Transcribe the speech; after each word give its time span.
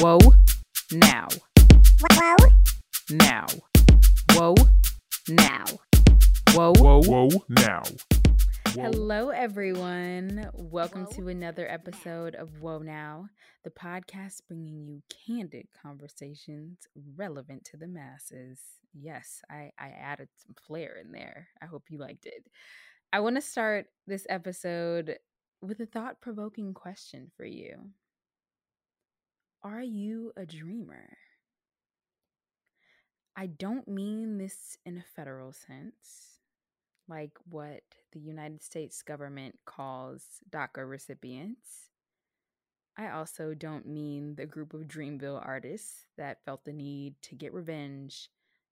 Whoa, 0.00 0.18
now. 0.92 1.26
Whoa, 2.00 2.36
Now. 3.10 3.46
Whoa, 4.32 4.54
now. 5.26 5.64
Whoa. 6.52 6.72
Whoa, 6.76 7.00
whoa, 7.02 7.28
now. 7.48 7.82
Whoa. 8.74 8.82
Hello, 8.82 9.30
everyone. 9.30 10.50
Welcome 10.52 11.06
Whoa 11.06 11.12
to 11.12 11.28
another 11.28 11.66
episode 11.66 12.34
of 12.34 12.60
Whoa 12.60 12.80
Now, 12.80 13.30
the 13.64 13.70
podcast 13.70 14.42
bringing 14.46 14.86
you 14.86 15.00
candid 15.26 15.68
conversations 15.82 16.86
relevant 17.16 17.64
to 17.70 17.78
the 17.78 17.88
masses. 17.88 18.60
Yes, 18.92 19.40
I, 19.50 19.70
I 19.78 19.94
added 19.98 20.28
some 20.36 20.54
flair 20.66 20.98
in 21.02 21.10
there. 21.10 21.48
I 21.62 21.64
hope 21.64 21.84
you 21.88 21.98
liked 21.98 22.26
it. 22.26 22.44
I 23.14 23.20
want 23.20 23.36
to 23.36 23.42
start 23.42 23.86
this 24.06 24.26
episode 24.28 25.16
with 25.62 25.80
a 25.80 25.86
thought 25.86 26.20
provoking 26.20 26.74
question 26.74 27.30
for 27.34 27.46
you 27.46 27.92
Are 29.66 29.82
you 29.82 30.32
a 30.36 30.46
dreamer? 30.46 31.16
I 33.34 33.46
don't 33.46 33.88
mean 33.88 34.38
this 34.38 34.78
in 34.86 34.96
a 34.96 35.02
federal 35.16 35.52
sense, 35.52 36.38
like 37.08 37.32
what 37.50 37.82
the 38.12 38.20
United 38.20 38.62
States 38.62 39.02
government 39.02 39.58
calls 39.64 40.22
DACA 40.48 40.88
recipients. 40.88 41.90
I 42.96 43.10
also 43.10 43.54
don't 43.54 43.88
mean 43.88 44.36
the 44.36 44.46
group 44.46 44.72
of 44.72 44.82
Dreamville 44.82 45.44
artists 45.44 46.06
that 46.16 46.44
felt 46.44 46.64
the 46.64 46.72
need 46.72 47.16
to 47.22 47.34
get 47.34 47.52
revenge 47.52 48.28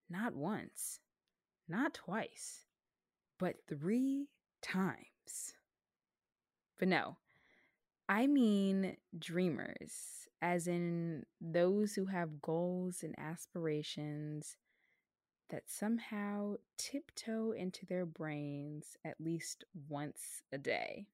not 0.08 0.36
once, 0.36 1.00
not 1.68 1.94
twice, 1.94 2.66
but 3.40 3.56
three 3.68 4.28
times. 4.62 5.54
But 6.78 6.86
no, 6.86 7.16
I 8.08 8.26
mean 8.26 8.96
dreamers, 9.18 10.28
as 10.42 10.66
in 10.66 11.24
those 11.40 11.94
who 11.94 12.06
have 12.06 12.42
goals 12.42 13.02
and 13.02 13.14
aspirations 13.18 14.56
that 15.48 15.64
somehow 15.66 16.56
tiptoe 16.76 17.52
into 17.52 17.86
their 17.86 18.04
brains 18.04 18.96
at 19.04 19.20
least 19.20 19.64
once 19.88 20.42
a 20.52 20.58
day. 20.58 21.06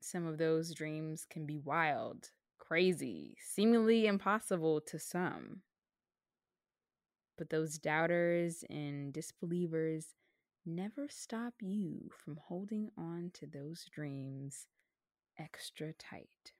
Some 0.00 0.26
of 0.26 0.38
those 0.38 0.72
dreams 0.72 1.26
can 1.28 1.44
be 1.44 1.58
wild, 1.58 2.30
crazy, 2.56 3.36
seemingly 3.40 4.06
impossible 4.06 4.80
to 4.82 4.98
some. 4.98 5.62
But 7.36 7.50
those 7.50 7.78
doubters 7.78 8.64
and 8.70 9.12
disbelievers 9.12 10.14
never 10.64 11.08
stop 11.08 11.54
you 11.60 12.10
from 12.24 12.38
holding 12.46 12.90
on 12.96 13.30
to 13.34 13.46
those 13.46 13.86
dreams 13.92 14.66
extra 15.38 15.92
tight. 15.92 16.52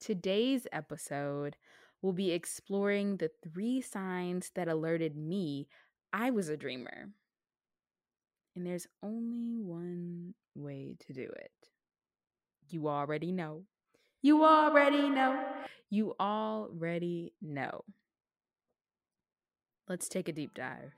Today's 0.00 0.66
episode 0.72 1.56
will 2.02 2.12
be 2.12 2.32
exploring 2.32 3.16
the 3.16 3.30
three 3.42 3.80
signs 3.80 4.50
that 4.54 4.68
alerted 4.68 5.16
me 5.16 5.68
I 6.12 6.30
was 6.30 6.48
a 6.48 6.56
dreamer. 6.56 7.08
And 8.54 8.64
there's 8.64 8.86
only 9.02 9.58
one 9.58 10.34
way 10.54 10.96
to 11.06 11.12
do 11.12 11.22
it. 11.22 11.50
You 12.68 12.88
already 12.88 13.32
know. 13.32 13.64
You 14.22 14.44
already 14.44 15.10
know. 15.10 15.44
You 15.90 16.14
already 16.20 17.32
know. 17.42 17.84
Let's 19.88 20.08
take 20.08 20.28
a 20.28 20.32
deep 20.32 20.54
dive. 20.54 20.92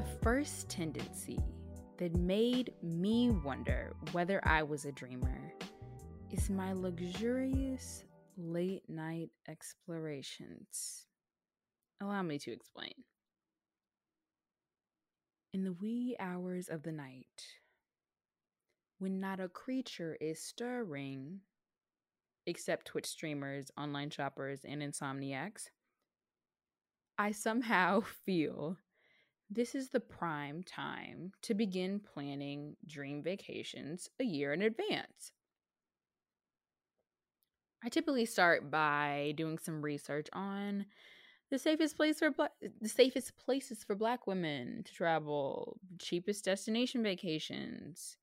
The 0.00 0.06
first 0.22 0.70
tendency 0.70 1.38
that 1.98 2.16
made 2.16 2.72
me 2.82 3.28
wonder 3.28 3.92
whether 4.12 4.40
I 4.48 4.62
was 4.62 4.86
a 4.86 4.92
dreamer 4.92 5.52
is 6.30 6.48
my 6.48 6.72
luxurious 6.72 8.04
late 8.38 8.88
night 8.88 9.28
explorations. 9.46 11.04
Allow 12.00 12.22
me 12.22 12.38
to 12.38 12.50
explain. 12.50 12.94
In 15.52 15.64
the 15.64 15.74
wee 15.74 16.16
hours 16.18 16.70
of 16.70 16.82
the 16.82 16.92
night, 16.92 17.44
when 19.00 19.20
not 19.20 19.38
a 19.38 19.48
creature 19.48 20.16
is 20.18 20.42
stirring, 20.42 21.40
except 22.46 22.86
Twitch 22.86 23.06
streamers, 23.06 23.70
online 23.76 24.08
shoppers, 24.08 24.60
and 24.64 24.80
insomniacs, 24.80 25.68
I 27.18 27.32
somehow 27.32 28.00
feel 28.24 28.78
this 29.50 29.74
is 29.74 29.90
the 29.90 30.00
prime 30.00 30.62
time 30.62 31.32
to 31.42 31.54
begin 31.54 32.00
planning 32.00 32.76
dream 32.86 33.22
vacations 33.22 34.08
a 34.20 34.24
year 34.24 34.52
in 34.52 34.62
advance. 34.62 35.32
I 37.82 37.88
typically 37.88 38.26
start 38.26 38.70
by 38.70 39.32
doing 39.36 39.58
some 39.58 39.82
research 39.82 40.28
on 40.32 40.86
the 41.50 41.58
safest 41.58 41.96
place 41.96 42.18
for 42.18 42.30
black, 42.30 42.52
the 42.80 42.88
safest 42.88 43.36
places 43.38 43.84
for 43.84 43.94
black 43.94 44.26
women 44.26 44.82
to 44.84 44.92
travel, 44.94 45.78
cheapest 45.98 46.44
destination 46.44 47.02
vacations, 47.02 48.16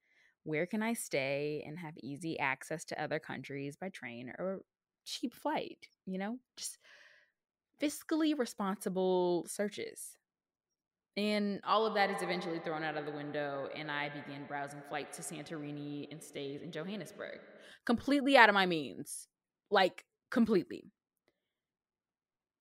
where 0.43 0.65
can 0.65 0.83
I 0.83 0.93
stay 0.93 1.63
and 1.67 1.79
have 1.79 1.97
easy 1.97 2.39
access 2.39 2.85
to 2.85 3.01
other 3.01 3.19
countries 3.19 3.77
by 3.77 3.89
train 3.89 4.33
or 4.39 4.61
cheap 5.05 5.33
flight, 5.33 5.87
you 6.05 6.17
know? 6.19 6.39
Just 6.57 6.77
fiscally 7.81 8.37
responsible 8.37 9.45
searches. 9.47 10.16
And 11.17 11.59
all 11.65 11.87
of 11.87 11.95
that 11.95 12.11
is 12.11 12.21
eventually 12.21 12.59
thrown 12.59 12.83
out 12.83 12.95
of 12.95 13.05
the 13.05 13.11
window, 13.11 13.69
and 13.75 13.89
I 13.89 14.09
begin 14.09 14.45
browsing 14.47 14.83
flights 14.87 15.17
to 15.17 15.23
Santorini 15.23 16.07
and 16.11 16.21
stays 16.21 16.61
in 16.61 16.71
Johannesburg. 16.71 17.39
Completely 17.87 18.37
out 18.37 18.49
of 18.49 18.53
my 18.53 18.67
means. 18.67 19.27
Like, 19.71 20.05
completely. 20.29 20.91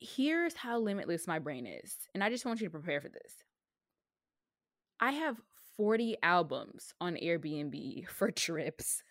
Here's 0.01 0.55
how 0.55 0.79
limitless 0.79 1.27
my 1.27 1.39
brain 1.39 1.67
is, 1.67 1.95
and 2.15 2.25
I 2.25 2.31
just 2.31 2.47
want 2.47 2.63
you 2.63 2.69
to 2.69 2.71
prepare 2.71 3.03
for 3.03 3.11
this. 3.11 3.35
I 5.01 5.13
have 5.13 5.37
40 5.77 6.17
albums 6.23 6.95
on 6.99 7.17
Airbnb 7.17 8.09
for 8.09 8.31
trips. 8.33 9.03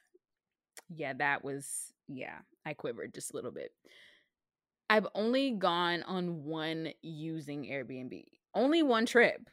Yeah, 0.90 1.14
that 1.20 1.44
was, 1.44 1.94
yeah, 2.08 2.40
I 2.66 2.74
quivered 2.74 3.14
just 3.14 3.32
a 3.32 3.36
little 3.36 3.52
bit. 3.52 3.70
I've 4.90 5.08
only 5.14 5.52
gone 5.52 6.02
on 6.04 6.44
one 6.46 6.90
using 7.04 7.66
Airbnb 7.66 8.24
only 8.56 8.82
one 8.82 9.06
trip. 9.06 9.50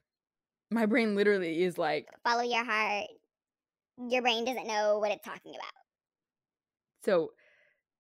My 0.71 0.87
brain 0.87 1.15
literally 1.15 1.63
is 1.63 1.77
like, 1.77 2.07
follow 2.25 2.43
your 2.43 2.65
heart. 2.65 3.09
Your 4.09 4.23
brain 4.23 4.45
doesn't 4.45 4.67
know 4.67 4.99
what 4.99 5.11
it's 5.11 5.25
talking 5.25 5.55
about. 5.55 5.75
so 7.05 7.33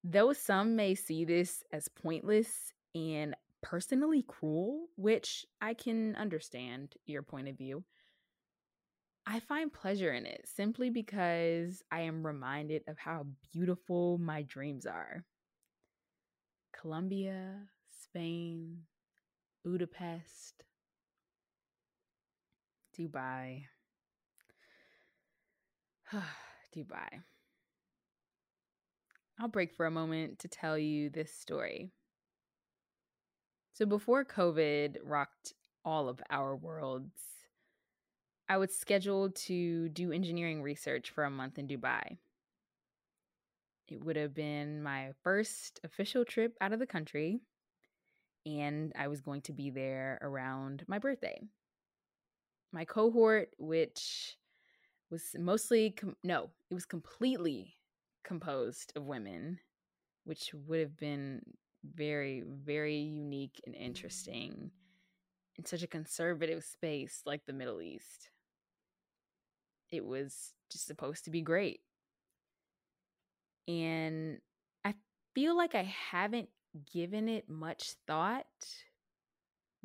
though 0.04 0.32
some 0.32 0.74
may 0.74 0.94
see 0.94 1.24
this 1.24 1.62
as 1.72 1.88
pointless 1.88 2.72
and 2.94 3.34
personally 3.62 4.24
cruel, 4.26 4.86
which 4.96 5.46
I 5.60 5.74
can 5.74 6.16
understand 6.16 6.94
your 7.06 7.22
point 7.22 7.48
of 7.48 7.56
view, 7.56 7.84
I 9.26 9.38
find 9.38 9.72
pleasure 9.72 10.12
in 10.12 10.26
it 10.26 10.46
simply 10.52 10.90
because 10.90 11.82
I 11.92 12.00
am 12.00 12.26
reminded 12.26 12.82
of 12.88 12.98
how 12.98 13.26
beautiful 13.52 14.18
my 14.18 14.42
dreams 14.42 14.84
are. 14.84 15.24
Colombia, 16.80 17.60
Spain, 18.02 18.78
Budapest, 19.64 20.64
Dubai. 22.98 23.64
Dubai. 26.76 27.22
I'll 29.38 29.48
break 29.48 29.74
for 29.74 29.86
a 29.86 29.90
moment 29.90 30.38
to 30.40 30.48
tell 30.48 30.78
you 30.78 31.10
this 31.10 31.32
story. 31.34 31.90
So, 33.72 33.86
before 33.86 34.24
COVID 34.24 34.98
rocked 35.02 35.54
all 35.84 36.08
of 36.08 36.20
our 36.30 36.54
worlds, 36.54 37.20
I 38.48 38.58
was 38.58 38.76
scheduled 38.76 39.34
to 39.46 39.88
do 39.88 40.12
engineering 40.12 40.62
research 40.62 41.10
for 41.10 41.24
a 41.24 41.30
month 41.30 41.58
in 41.58 41.66
Dubai. 41.66 42.18
It 43.88 44.04
would 44.04 44.16
have 44.16 44.34
been 44.34 44.82
my 44.82 45.12
first 45.22 45.80
official 45.82 46.24
trip 46.24 46.54
out 46.60 46.72
of 46.72 46.78
the 46.78 46.86
country, 46.86 47.40
and 48.44 48.92
I 48.96 49.08
was 49.08 49.20
going 49.20 49.40
to 49.42 49.52
be 49.52 49.70
there 49.70 50.18
around 50.22 50.84
my 50.86 50.98
birthday 50.98 51.40
my 52.72 52.84
cohort, 52.84 53.50
which 53.58 54.36
was 55.10 55.34
mostly 55.38 55.90
com- 55.90 56.16
no, 56.24 56.50
it 56.70 56.74
was 56.74 56.86
completely 56.86 57.76
composed 58.24 58.92
of 58.96 59.04
women, 59.04 59.58
which 60.24 60.54
would 60.66 60.80
have 60.80 60.96
been 60.96 61.42
very, 61.84 62.42
very 62.46 62.96
unique 62.96 63.60
and 63.66 63.74
mm. 63.74 63.80
interesting 63.80 64.70
in 65.58 65.64
such 65.64 65.82
a 65.82 65.88
conservative 65.88 66.64
space 66.64 67.22
like 67.26 67.44
the 67.46 67.52
Middle 67.52 67.82
East. 67.82 68.30
It 69.90 70.04
was 70.04 70.54
just 70.70 70.86
supposed 70.86 71.24
to 71.24 71.30
be 71.30 71.42
great. 71.42 71.80
And 73.68 74.38
I 74.84 74.94
feel 75.34 75.56
like 75.56 75.74
I 75.74 75.82
haven't 76.10 76.48
given 76.92 77.28
it 77.28 77.48
much 77.48 77.94
thought 78.06 78.46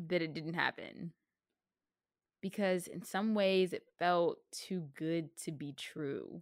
that 0.07 0.22
it 0.22 0.34
didn't 0.34 0.54
happen. 0.54 1.12
Because 2.42 2.88
in 2.88 3.04
some 3.04 3.34
ways 3.34 3.74
it 3.74 3.84
felt 3.98 4.38
too 4.51 4.88
good 4.95 5.36
to 5.44 5.51
be 5.51 5.74
true. 5.74 6.42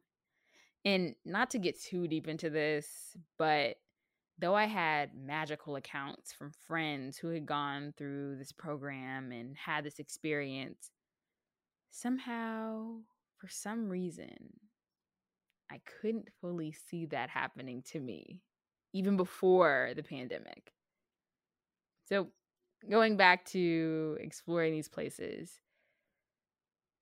And 0.84 1.16
not 1.26 1.50
to 1.52 1.58
get 1.58 1.82
too 1.82 2.08
deep 2.08 2.28
into 2.28 2.50
this, 2.50 3.16
but 3.38 3.78
though 4.38 4.56
I 4.56 4.66
had 4.66 5.16
magical 5.16 5.78
accounts 5.78 6.34
from 6.34 6.52
friends 6.68 7.18
who 7.18 7.30
had 7.30 7.46
gone 7.46 7.94
through 7.98 8.36
this 8.38 8.52
program 8.52 9.32
and 9.32 9.56
had 9.58 9.84
this 9.84 10.00
experience, 10.00 10.92
somehow, 11.90 12.98
for 13.38 13.48
some 13.48 13.90
reason, 13.90 14.60
I 15.72 15.80
couldn't 16.02 16.30
fully 16.42 16.72
see 16.72 17.06
that 17.08 17.30
happening 17.30 17.82
to 17.92 18.00
me, 18.00 18.42
even 18.94 19.18
before 19.18 19.94
the 19.96 20.04
pandemic. 20.04 20.74
So, 22.08 22.28
going 22.90 23.18
back 23.18 23.46
to 23.46 24.18
exploring 24.20 24.74
these 24.74 24.90
places, 24.90 25.60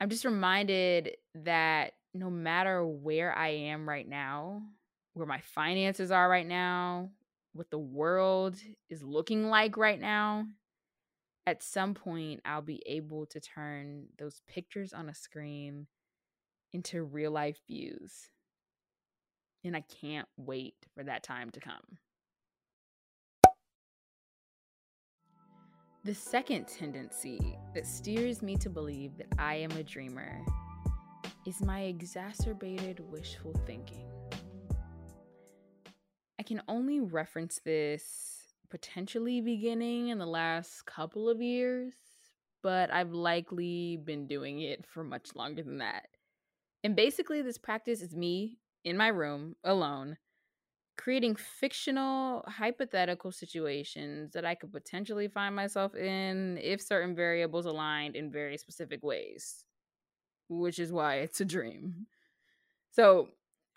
I'm 0.03 0.09
just 0.09 0.25
reminded 0.25 1.15
that 1.33 1.93
no 2.13 2.29
matter 2.29 2.85
where 2.85 3.33
I 3.33 3.47
am 3.47 3.87
right 3.87 4.05
now, 4.05 4.61
where 5.13 5.25
my 5.25 5.39
finances 5.39 6.11
are 6.11 6.27
right 6.27 6.45
now, 6.45 7.09
what 7.53 7.69
the 7.69 7.79
world 7.79 8.57
is 8.89 9.01
looking 9.01 9.47
like 9.47 9.77
right 9.77 9.97
now, 9.97 10.45
at 11.47 11.63
some 11.63 11.93
point 11.93 12.41
I'll 12.43 12.61
be 12.61 12.83
able 12.85 13.27
to 13.27 13.39
turn 13.39 14.07
those 14.19 14.41
pictures 14.45 14.91
on 14.91 15.07
a 15.07 15.15
screen 15.15 15.87
into 16.73 17.01
real 17.01 17.31
life 17.31 17.61
views. 17.65 18.29
And 19.63 19.73
I 19.73 19.85
can't 20.01 20.27
wait 20.35 20.75
for 20.93 21.05
that 21.05 21.23
time 21.23 21.49
to 21.51 21.61
come. 21.61 21.97
The 26.05 26.13
second 26.13 26.67
tendency 26.67 27.57
that 27.73 27.87
steers 27.87 28.41
me 28.41 28.57
to 28.57 28.69
believe 28.69 29.15
that 29.15 29.27
I 29.39 29.55
am 29.55 29.71
a 29.71 29.83
dreamer 29.83 30.43
is 31.45 31.61
my 31.61 31.83
exacerbated 31.83 32.99
wishful 33.09 33.53
thinking. 33.65 34.11
I 36.37 36.43
can 36.43 36.61
only 36.67 36.99
reference 36.99 37.61
this 37.63 38.53
potentially 38.69 39.39
beginning 39.39 40.09
in 40.09 40.17
the 40.17 40.25
last 40.25 40.85
couple 40.85 41.29
of 41.29 41.41
years, 41.41 41.93
but 42.61 42.91
I've 42.91 43.13
likely 43.13 43.95
been 43.95 44.27
doing 44.27 44.59
it 44.59 44.85
for 44.85 45.05
much 45.05 45.35
longer 45.35 45.63
than 45.63 45.77
that. 45.77 46.09
And 46.83 46.97
basically, 46.97 47.41
this 47.41 47.57
practice 47.57 48.01
is 48.01 48.13
me 48.13 48.57
in 48.83 48.97
my 48.97 49.07
room 49.07 49.55
alone, 49.63 50.17
creating 50.97 51.35
fictional, 51.35 52.43
hypothetical 52.47 53.31
situations 53.31 54.33
that 54.33 54.45
I 54.45 54.55
could 54.55 54.71
potentially 54.71 55.27
find 55.27 55.55
myself 55.55 55.95
in 55.95 56.59
if 56.61 56.81
certain 56.81 57.15
variables 57.15 57.65
aligned 57.65 58.15
in 58.15 58.31
very 58.31 58.57
specific 58.57 59.03
ways, 59.03 59.65
which 60.49 60.79
is 60.79 60.91
why 60.91 61.15
it's 61.15 61.41
a 61.41 61.45
dream. 61.45 62.07
So, 62.91 63.29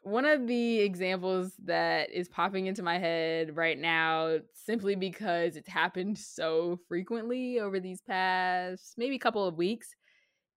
one 0.02 0.24
of 0.24 0.46
the 0.46 0.80
examples 0.80 1.52
that 1.64 2.10
is 2.12 2.28
popping 2.28 2.66
into 2.66 2.82
my 2.82 2.98
head 2.98 3.56
right 3.56 3.76
now, 3.78 4.38
simply 4.54 4.94
because 4.94 5.56
it's 5.56 5.68
happened 5.68 6.16
so 6.18 6.78
frequently 6.88 7.58
over 7.58 7.80
these 7.80 8.00
past 8.02 8.94
maybe 8.96 9.18
couple 9.18 9.44
of 9.44 9.56
weeks, 9.56 9.96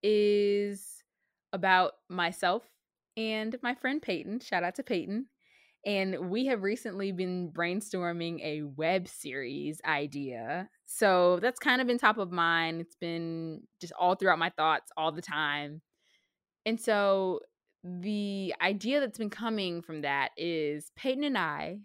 is 0.03 1.03
about 1.51 1.93
myself 2.09 2.63
and 3.17 3.57
my 3.63 3.73
friend 3.73 4.01
Peyton. 4.01 4.39
Shout 4.39 4.63
out 4.63 4.75
to 4.75 4.83
Peyton. 4.83 5.25
And 5.85 6.29
we 6.29 6.47
have 6.47 6.63
recently 6.63 7.11
been 7.11 7.51
brainstorming 7.51 8.41
a 8.43 8.63
web 8.63 9.07
series 9.07 9.79
idea. 9.85 10.69
So 10.85 11.39
that's 11.41 11.59
kind 11.59 11.79
of 11.79 11.87
been 11.87 11.97
top 11.97 12.17
of 12.17 12.31
mind. 12.31 12.81
It's 12.81 12.95
been 12.95 13.61
just 13.79 13.93
all 13.97 14.15
throughout 14.15 14.39
my 14.39 14.49
thoughts 14.49 14.91
all 14.97 15.11
the 15.11 15.21
time. 15.21 15.81
And 16.65 16.79
so 16.79 17.39
the 17.83 18.53
idea 18.61 18.99
that's 18.99 19.17
been 19.17 19.29
coming 19.29 19.81
from 19.81 20.01
that 20.01 20.31
is 20.35 20.91
Peyton 20.97 21.23
and 21.23 21.37
I 21.37 21.79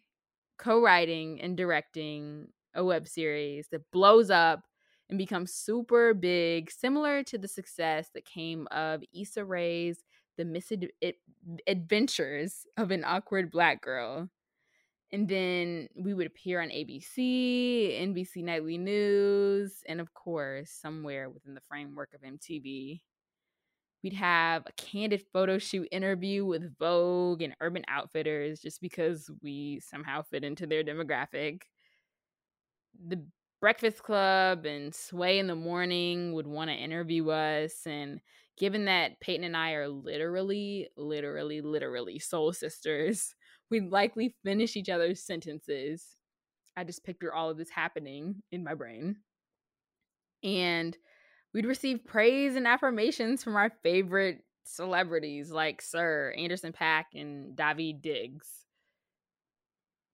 co 0.58 0.81
writing 0.81 1.40
and 1.40 1.56
directing 1.56 2.49
a 2.75 2.85
web 2.85 3.06
series 3.06 3.69
that 3.70 3.90
blows 3.93 4.31
up 4.31 4.62
and 5.08 5.19
becomes 5.19 5.52
super 5.52 6.14
big, 6.14 6.70
similar 6.70 7.23
to 7.25 7.38
the 7.38 7.47
success 7.49 8.08
that 8.14 8.25
came 8.25 8.67
of 8.70 9.02
Issa 9.14 9.44
Rae's 9.44 10.02
The 10.37 10.45
Misadventures 10.45 12.67
of 12.77 12.91
an 12.91 13.05
Awkward 13.05 13.51
Black 13.51 13.83
Girl. 13.83 14.29
And 15.13 15.29
then 15.29 15.89
we 15.95 16.13
would 16.13 16.27
appear 16.27 16.61
on 16.61 16.71
ABC, 16.71 18.01
NBC 18.01 18.43
Nightly 18.43 18.79
News, 18.79 19.83
and 19.87 20.01
of 20.01 20.13
course, 20.13 20.71
somewhere 20.71 21.31
within 21.31 21.55
the 21.55 21.61
framework 21.61 22.15
of 22.15 22.23
MTV. 22.23 23.01
We'd 24.03 24.13
have 24.13 24.65
a 24.67 24.73
candid 24.73 25.25
photo 25.33 25.59
shoot 25.59 25.89
interview 25.93 26.45
with 26.45 26.77
Vogue 26.79 27.43
and 27.43 27.55
Urban 27.61 27.85
Outfitters 27.89 28.61
just 28.61 28.81
because 28.81 29.31
we 29.41 29.81
somehow 29.81 30.23
fit 30.23 30.45
into 30.45 30.67
their 30.67 30.85
demographic. 30.85 31.63
The 33.07 33.25
Breakfast 33.61 34.03
Club 34.03 34.67
and 34.67 34.95
Sway 34.95 35.39
in 35.39 35.47
the 35.47 35.55
Morning 35.55 36.35
would 36.35 36.47
want 36.47 36.69
to 36.69 36.77
interview 36.77 37.31
us. 37.31 37.87
And 37.87 38.21
given 38.56 38.85
that 38.87 39.21
Peyton 39.21 39.45
and 39.45 39.56
I 39.56 39.73
are 39.73 39.89
literally, 39.89 40.89
literally, 40.97 41.61
literally 41.61 42.19
soul 42.19 42.53
sisters, 42.53 43.35
we'd 43.71 43.91
likely 43.91 44.35
finish 44.45 44.77
each 44.77 44.89
other's 44.89 45.25
sentences. 45.25 46.17
I 46.77 46.85
just 46.85 47.05
picture 47.05 47.33
all 47.33 47.51
of 47.51 47.56
this 47.56 47.71
happening 47.71 48.43
in 48.51 48.65
my 48.65 48.75
brain. 48.75 49.17
And 50.43 50.97
we'd 51.53 51.67
receive 51.67 52.05
praise 52.05 52.56
and 52.56 52.67
affirmations 52.67 53.43
from 53.43 53.56
our 53.56 53.73
favorite 53.83 54.45
celebrities 54.65 55.50
like 55.50 55.81
Sir 55.81 56.35
Anderson 56.37 56.73
.Paak 56.73 57.05
and 57.15 57.57
Daveed 57.57 58.03
Diggs. 58.03 58.49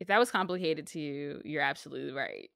If 0.01 0.09
that 0.09 0.19
was 0.19 0.31
complicated 0.31 0.87
to 0.89 1.01
you, 1.01 1.41
you're 1.45 1.63
absolutely 1.63 2.13
right. 2.13 2.51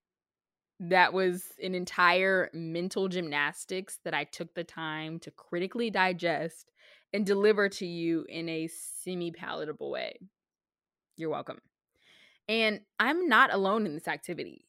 That 0.80 1.12
was 1.12 1.44
an 1.62 1.74
entire 1.74 2.50
mental 2.52 3.08
gymnastics 3.08 3.98
that 4.04 4.14
I 4.14 4.24
took 4.24 4.54
the 4.54 4.64
time 4.64 5.18
to 5.20 5.30
critically 5.30 5.90
digest 5.90 6.70
and 7.12 7.24
deliver 7.24 7.68
to 7.68 7.86
you 7.86 8.26
in 8.28 8.48
a 8.48 8.68
semi 8.68 9.30
palatable 9.30 9.90
way. 9.90 10.18
You're 11.16 11.30
welcome. 11.30 11.60
And 12.48 12.80
I'm 12.98 13.28
not 13.28 13.52
alone 13.52 13.86
in 13.86 13.94
this 13.94 14.08
activity. 14.08 14.66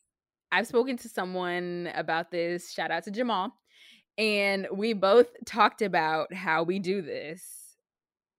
I've 0.52 0.68
spoken 0.68 0.96
to 0.98 1.10
someone 1.10 1.92
about 1.96 2.32
this. 2.32 2.72
Shout 2.72 2.92
out 2.92 3.04
to 3.06 3.12
Jamal 3.12 3.54
and 4.18 4.68
we 4.72 4.94
both 4.94 5.28
talked 5.46 5.82
about 5.82 6.34
how 6.34 6.64
we 6.64 6.80
do 6.80 7.02
this. 7.02 7.44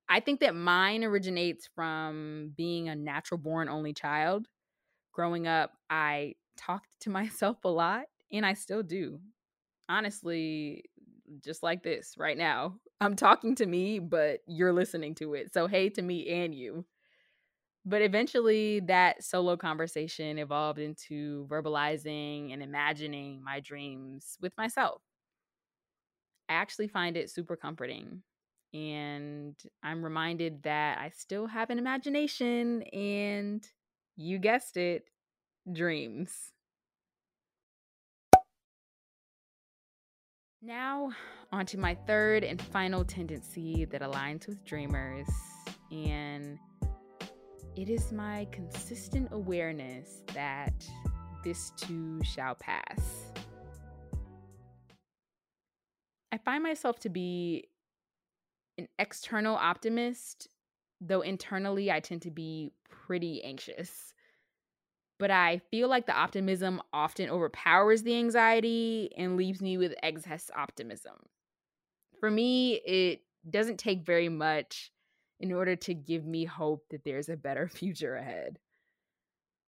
I 0.08 0.20
think 0.20 0.40
that 0.40 0.54
mine 0.54 1.04
originates 1.04 1.68
from 1.74 2.52
being 2.56 2.88
a 2.88 2.94
natural 2.94 3.38
born 3.38 3.68
only 3.68 3.92
child. 3.92 4.46
Growing 5.12 5.46
up, 5.46 5.72
I 5.90 6.34
talked 6.56 6.88
to 7.00 7.10
myself 7.18 7.58
a 7.64 7.68
lot, 7.68 8.04
and 8.32 8.44
I 8.44 8.54
still 8.54 8.82
do. 8.82 9.20
Honestly, 9.88 10.84
just 11.44 11.62
like 11.62 11.82
this 11.82 12.14
right 12.18 12.36
now. 12.36 12.76
I'm 13.00 13.16
talking 13.16 13.54
to 13.56 13.66
me, 13.66 13.98
but 13.98 14.40
you're 14.46 14.72
listening 14.72 15.14
to 15.16 15.34
it. 15.34 15.52
So, 15.52 15.66
hey 15.66 15.90
to 15.90 16.02
me 16.02 16.28
and 16.28 16.54
you. 16.54 16.86
But 17.84 18.02
eventually, 18.02 18.80
that 18.80 19.22
solo 19.22 19.56
conversation 19.56 20.38
evolved 20.38 20.80
into 20.80 21.46
verbalizing 21.48 22.52
and 22.52 22.62
imagining 22.62 23.42
my 23.44 23.60
dreams 23.60 24.36
with 24.40 24.52
myself. 24.58 25.02
I 26.48 26.54
actually 26.54 26.88
find 26.88 27.16
it 27.16 27.30
super 27.30 27.56
comforting. 27.56 28.22
And 28.74 29.56
I'm 29.82 30.04
reminded 30.04 30.62
that 30.64 30.98
I 30.98 31.10
still 31.10 31.46
have 31.46 31.70
an 31.70 31.78
imagination 31.78 32.82
and 32.92 33.66
you 34.16 34.38
guessed 34.38 34.76
it, 34.76 35.04
dreams. 35.72 36.52
Now, 40.62 41.10
on 41.52 41.66
to 41.66 41.78
my 41.78 41.94
third 41.94 42.42
and 42.42 42.60
final 42.60 43.04
tendency 43.04 43.84
that 43.86 44.00
aligns 44.00 44.48
with 44.48 44.64
dreamers, 44.64 45.28
and 45.92 46.58
it 47.76 47.88
is 47.88 48.10
my 48.10 48.48
consistent 48.50 49.28
awareness 49.32 50.22
that 50.34 50.84
this 51.44 51.70
too 51.76 52.20
shall 52.24 52.54
pass. 52.54 53.32
I 56.32 56.38
find 56.38 56.62
myself 56.62 56.98
to 57.00 57.08
be 57.08 57.68
an 58.76 58.88
external 58.98 59.56
optimist, 59.56 60.48
though 61.00 61.20
internally 61.20 61.92
I 61.92 62.00
tend 62.00 62.22
to 62.22 62.30
be 62.30 62.72
pretty 62.88 63.44
anxious. 63.44 64.14
But 65.18 65.30
I 65.30 65.60
feel 65.70 65.88
like 65.88 66.06
the 66.06 66.16
optimism 66.16 66.82
often 66.92 67.30
overpowers 67.30 68.02
the 68.02 68.16
anxiety 68.16 69.10
and 69.16 69.36
leaves 69.36 69.62
me 69.62 69.78
with 69.78 69.94
excess 70.02 70.50
optimism. 70.54 71.14
For 72.20 72.30
me, 72.30 72.74
it 72.74 73.22
doesn't 73.48 73.78
take 73.78 74.04
very 74.04 74.28
much 74.28 74.92
in 75.40 75.52
order 75.52 75.76
to 75.76 75.94
give 75.94 76.26
me 76.26 76.44
hope 76.44 76.84
that 76.90 77.04
there's 77.04 77.28
a 77.28 77.36
better 77.36 77.68
future 77.72 78.16
ahead. 78.16 78.58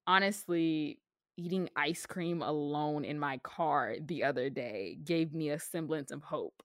Honestly, 0.06 1.00
eating 1.36 1.70
ice 1.76 2.04
cream 2.04 2.42
alone 2.42 3.04
in 3.04 3.18
my 3.18 3.38
car 3.38 3.96
the 4.00 4.24
other 4.24 4.50
day 4.50 4.98
gave 5.04 5.32
me 5.32 5.50
a 5.50 5.58
semblance 5.58 6.10
of 6.10 6.22
hope. 6.22 6.62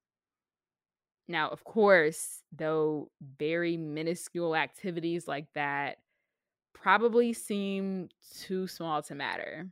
Now, 1.28 1.50
of 1.50 1.64
course, 1.64 2.42
though 2.52 3.12
very 3.38 3.78
minuscule 3.78 4.56
activities 4.56 5.28
like 5.28 5.48
that 5.54 5.98
probably 6.84 7.32
seem 7.32 8.10
too 8.42 8.68
small 8.68 9.02
to 9.02 9.16
matter. 9.16 9.70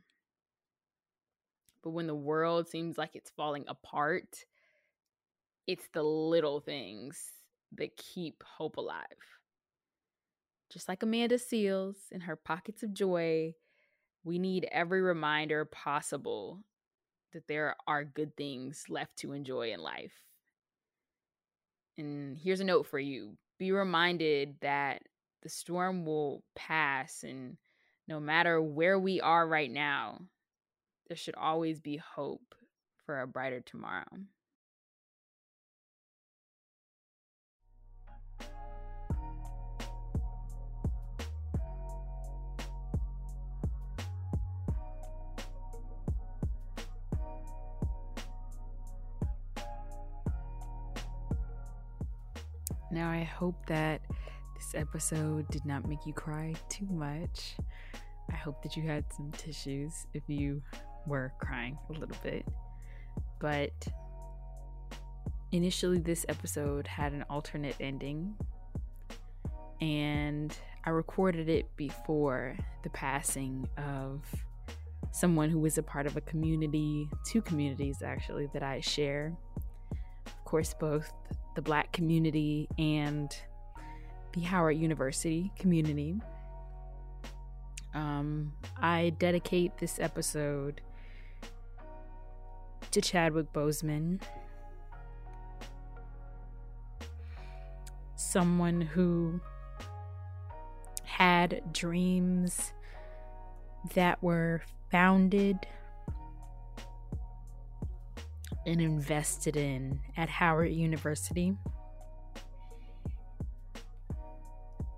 But 1.82 1.90
when 1.90 2.06
the 2.06 2.14
world 2.14 2.68
seems 2.68 2.96
like 2.96 3.14
it's 3.14 3.30
falling 3.36 3.66
apart, 3.68 4.46
it's 5.66 5.86
the 5.92 6.02
little 6.02 6.60
things 6.60 7.22
that 7.76 7.98
keep 7.98 8.42
hope 8.42 8.78
alive. 8.78 9.04
Just 10.72 10.88
like 10.88 11.02
Amanda 11.02 11.36
Seales 11.36 11.96
in 12.10 12.22
her 12.22 12.34
Pockets 12.34 12.82
of 12.82 12.94
Joy, 12.94 13.54
we 14.24 14.38
need 14.38 14.66
every 14.72 15.02
reminder 15.02 15.66
possible 15.66 16.60
that 17.34 17.46
there 17.46 17.76
are 17.86 18.04
good 18.04 18.34
things 18.38 18.84
left 18.88 19.18
to 19.18 19.32
enjoy 19.32 19.72
in 19.72 19.80
life. 19.80 20.14
And 21.98 22.38
here's 22.38 22.60
a 22.60 22.64
note 22.64 22.86
for 22.86 22.98
you 22.98 23.36
be 23.58 23.70
reminded 23.70 24.56
that 24.62 25.02
the 25.42 25.48
storm 25.48 26.04
will 26.06 26.42
pass, 26.54 27.24
and 27.24 27.56
no 28.08 28.20
matter 28.20 28.62
where 28.62 28.98
we 28.98 29.20
are 29.20 29.46
right 29.46 29.70
now, 29.70 30.20
there 31.08 31.16
should 31.16 31.34
always 31.34 31.80
be 31.80 31.96
hope 31.96 32.54
for 33.04 33.20
a 33.20 33.26
brighter 33.26 33.60
tomorrow. 33.60 34.06
Now, 52.92 53.10
I 53.10 53.22
hope 53.22 53.56
that 53.68 54.02
this 54.72 54.80
episode 54.80 55.48
did 55.48 55.64
not 55.64 55.86
make 55.88 56.06
you 56.06 56.12
cry 56.12 56.54
too 56.68 56.86
much. 56.90 57.56
I 58.30 58.36
hope 58.36 58.62
that 58.62 58.76
you 58.76 58.82
had 58.82 59.04
some 59.12 59.30
tissues 59.32 60.06
if 60.14 60.22
you 60.28 60.62
were 61.06 61.32
crying 61.38 61.76
a 61.88 61.92
little 61.92 62.16
bit. 62.22 62.46
But 63.40 63.72
initially, 65.50 65.98
this 65.98 66.24
episode 66.28 66.86
had 66.86 67.12
an 67.12 67.24
alternate 67.28 67.76
ending, 67.80 68.34
and 69.80 70.56
I 70.84 70.90
recorded 70.90 71.48
it 71.48 71.66
before 71.76 72.56
the 72.82 72.90
passing 72.90 73.68
of 73.76 74.24
someone 75.10 75.50
who 75.50 75.58
was 75.58 75.76
a 75.76 75.82
part 75.82 76.06
of 76.06 76.16
a 76.16 76.22
community, 76.22 77.08
two 77.26 77.42
communities 77.42 78.02
actually, 78.02 78.48
that 78.54 78.62
I 78.62 78.80
share. 78.80 79.36
Of 80.26 80.44
course, 80.44 80.74
both 80.78 81.12
the 81.56 81.62
Black 81.62 81.92
community 81.92 82.68
and 82.78 83.34
the 84.32 84.40
Howard 84.40 84.76
University 84.76 85.52
community. 85.58 86.20
Um, 87.94 88.52
I 88.80 89.10
dedicate 89.18 89.78
this 89.78 90.00
episode 90.00 90.80
to 92.90 93.00
Chadwick 93.00 93.52
Boseman, 93.52 94.20
someone 98.16 98.80
who 98.80 99.40
had 101.04 101.62
dreams 101.72 102.72
that 103.94 104.22
were 104.22 104.62
founded 104.90 105.58
and 108.66 108.80
invested 108.80 109.56
in 109.56 110.00
at 110.16 110.28
Howard 110.28 110.72
University. 110.72 111.54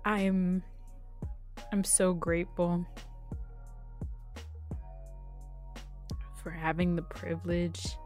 I'm 0.07 0.61
I'm 1.71 1.83
so 1.83 2.13
grateful 2.13 2.85
for 6.43 6.51
having 6.51 6.95
the 6.95 7.01
privilege 7.01 7.97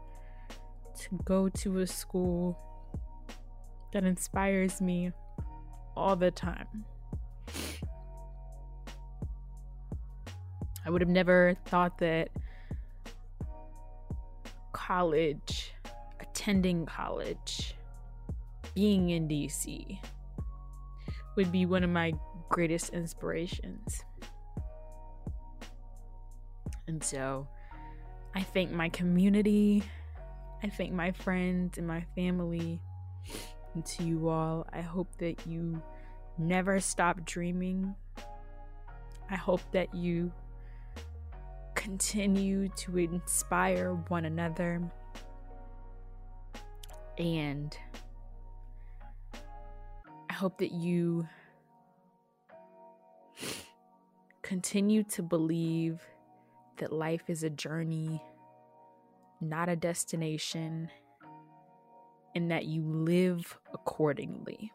to 0.98 1.20
go 1.24 1.50
to 1.50 1.80
a 1.80 1.86
school 1.86 2.58
that 3.92 4.04
inspires 4.04 4.80
me 4.80 5.12
all 5.94 6.16
the 6.16 6.30
time. 6.30 6.86
I 10.86 10.88
would 10.88 11.02
have 11.02 11.10
never 11.10 11.54
thought 11.66 11.98
that 11.98 12.30
college, 14.72 15.74
attending 16.18 16.86
college, 16.86 17.74
being 18.74 19.10
in 19.10 19.28
DC 19.28 19.98
would 21.36 21.52
be 21.52 21.66
one 21.66 21.84
of 21.84 21.90
my 21.90 22.12
greatest 22.48 22.90
inspirations. 22.90 24.04
And 26.86 27.02
so 27.02 27.46
I 28.34 28.42
thank 28.42 28.72
my 28.72 28.88
community, 28.88 29.82
I 30.62 30.68
thank 30.68 30.92
my 30.92 31.12
friends 31.12 31.78
and 31.78 31.86
my 31.86 32.04
family, 32.14 32.80
and 33.74 33.84
to 33.86 34.02
you 34.02 34.28
all, 34.28 34.66
I 34.72 34.80
hope 34.80 35.16
that 35.18 35.46
you 35.46 35.82
never 36.38 36.80
stop 36.80 37.24
dreaming. 37.24 37.94
I 39.30 39.36
hope 39.36 39.60
that 39.72 39.94
you 39.94 40.32
continue 41.74 42.68
to 42.68 42.98
inspire 42.98 43.94
one 44.08 44.24
another 44.24 44.82
and 47.16 47.76
hope 50.40 50.56
that 50.56 50.72
you 50.72 51.28
continue 54.40 55.02
to 55.02 55.22
believe 55.22 56.00
that 56.78 56.90
life 56.90 57.28
is 57.28 57.42
a 57.42 57.50
journey, 57.50 58.22
not 59.42 59.68
a 59.68 59.76
destination, 59.76 60.88
and 62.34 62.50
that 62.50 62.64
you 62.64 62.82
live 62.82 63.58
accordingly. 63.74 64.72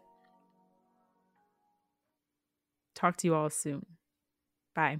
Talk 2.93 3.17
to 3.17 3.27
you 3.27 3.33
all 3.33 3.49
soon. 3.49 3.87
Bye. 4.75 4.99